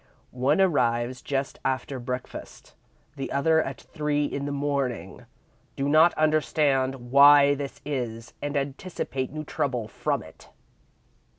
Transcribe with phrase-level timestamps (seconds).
[0.31, 2.73] One arrives just after breakfast,
[3.17, 5.27] the other at three in the morning.
[5.75, 10.49] Do not understand why this is, and anticipate new trouble from it."